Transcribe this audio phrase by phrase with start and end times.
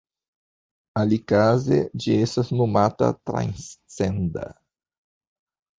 [1.01, 4.53] Alikaze, ĝi estas nomata "transcenda".